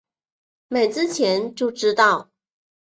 [0.67, 2.31] 买之前就知道